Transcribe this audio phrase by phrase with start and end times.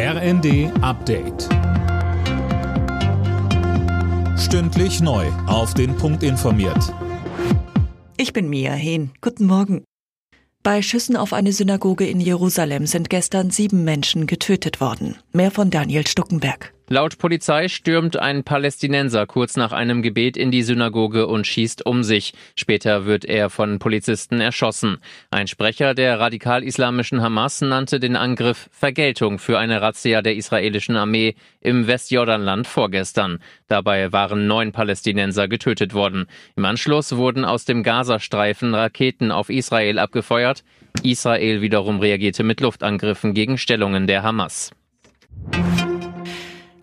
[0.00, 1.48] RND Update.
[4.38, 5.26] Stündlich neu.
[5.48, 6.94] Auf den Punkt informiert.
[8.16, 9.10] Ich bin Mia Hehn.
[9.20, 9.82] Guten Morgen.
[10.62, 15.16] Bei Schüssen auf eine Synagoge in Jerusalem sind gestern sieben Menschen getötet worden.
[15.32, 16.72] Mehr von Daniel Stuckenberg.
[16.90, 22.02] Laut Polizei stürmt ein Palästinenser kurz nach einem Gebet in die Synagoge und schießt um
[22.02, 22.32] sich.
[22.56, 24.96] Später wird er von Polizisten erschossen.
[25.30, 31.34] Ein Sprecher der radikal-islamischen Hamas nannte den Angriff Vergeltung für eine Razzia der israelischen Armee
[31.60, 33.40] im Westjordanland vorgestern.
[33.66, 36.24] Dabei waren neun Palästinenser getötet worden.
[36.56, 40.64] Im Anschluss wurden aus dem Gazastreifen Raketen auf Israel abgefeuert.
[41.02, 44.70] Israel wiederum reagierte mit Luftangriffen gegen Stellungen der Hamas.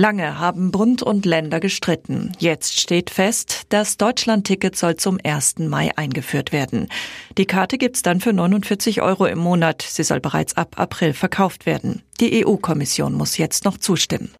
[0.00, 2.32] Lange haben Bund und Länder gestritten.
[2.38, 5.58] Jetzt steht fest, das Deutschland-Ticket soll zum 1.
[5.58, 6.88] Mai eingeführt werden.
[7.36, 9.82] Die Karte gibt's dann für 49 Euro im Monat.
[9.86, 12.00] Sie soll bereits ab April verkauft werden.
[12.18, 14.30] Die EU-Kommission muss jetzt noch zustimmen.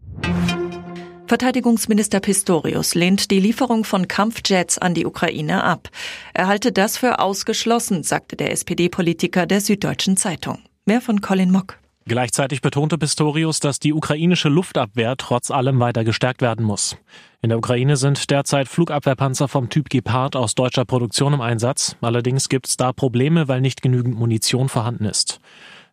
[1.26, 5.90] Verteidigungsminister Pistorius lehnt die Lieferung von Kampfjets an die Ukraine ab.
[6.32, 10.60] Er halte das für ausgeschlossen, sagte der SPD-Politiker der Süddeutschen Zeitung.
[10.86, 11.76] Mehr von Colin Mock.
[12.10, 16.96] Gleichzeitig betonte Pistorius, dass die ukrainische Luftabwehr trotz allem weiter gestärkt werden muss.
[17.40, 21.94] In der Ukraine sind derzeit Flugabwehrpanzer vom Typ Gepard aus deutscher Produktion im Einsatz.
[22.00, 25.38] Allerdings gibt es da Probleme, weil nicht genügend Munition vorhanden ist.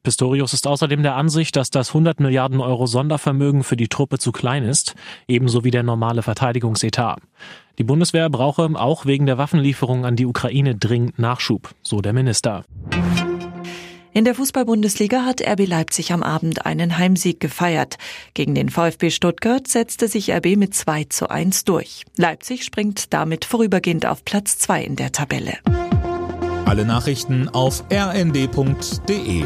[0.01, 4.31] Pistorius ist außerdem der Ansicht, dass das 100 Milliarden Euro Sondervermögen für die Truppe zu
[4.31, 4.95] klein ist,
[5.27, 7.19] ebenso wie der normale Verteidigungsetat.
[7.77, 12.65] Die Bundeswehr brauche auch wegen der Waffenlieferung an die Ukraine dringend Nachschub, so der Minister.
[14.17, 17.97] In der Fußball-Bundesliga hat RB Leipzig am Abend einen Heimsieg gefeiert.
[18.33, 22.03] Gegen den VfB Stuttgart setzte sich RB mit 2 zu 1 durch.
[22.15, 25.59] Leipzig springt damit vorübergehend auf Platz 2 in der Tabelle.
[26.65, 29.45] Alle Nachrichten auf rnd.de